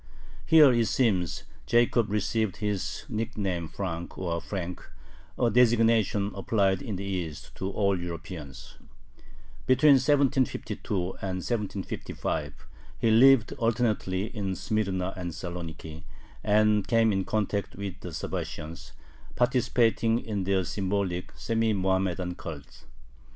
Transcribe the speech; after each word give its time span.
Here, 0.47 0.73
it 0.73 0.87
seems, 0.87 1.43
Jacob 1.67 2.09
received 2.09 2.57
his 2.57 3.05
nickname 3.07 3.67
Frank, 3.69 4.17
or 4.17 4.41
Frenk, 4.41 4.81
a 5.37 5.51
designation 5.51 6.31
applied 6.33 6.81
in 6.81 6.95
the 6.95 7.03
East 7.03 7.53
to 7.57 7.69
all 7.69 7.99
Europeans. 8.01 8.77
Between 9.67 9.91
1752 9.99 10.95
and 11.21 11.37
1755 11.37 12.65
he 12.97 13.11
lived 13.11 13.53
alternately 13.59 14.35
in 14.35 14.55
Smyrna 14.55 15.13
and 15.15 15.35
Saloniki, 15.35 16.03
and 16.43 16.87
came 16.87 17.11
in 17.13 17.23
contact 17.23 17.75
with 17.75 17.99
the 17.99 18.11
Sabbatians, 18.11 18.93
participating 19.35 20.17
in 20.17 20.45
their 20.45 20.63
symbolic, 20.63 21.31
semi 21.35 21.73
Mohammedan 21.73 22.33
cult. 22.33 22.85